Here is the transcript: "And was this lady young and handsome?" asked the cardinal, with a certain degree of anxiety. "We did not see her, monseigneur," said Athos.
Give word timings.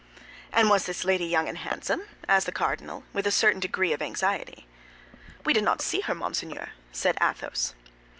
"And 0.51 0.67
was 0.67 0.87
this 0.87 1.05
lady 1.05 1.25
young 1.27 1.47
and 1.47 1.59
handsome?" 1.59 2.07
asked 2.27 2.47
the 2.47 2.51
cardinal, 2.51 3.03
with 3.13 3.27
a 3.27 3.31
certain 3.31 3.59
degree 3.59 3.93
of 3.93 4.01
anxiety. 4.01 4.65
"We 5.45 5.53
did 5.53 5.63
not 5.63 5.79
see 5.83 5.99
her, 6.01 6.15
monseigneur," 6.15 6.69
said 6.91 7.19
Athos. 7.21 7.75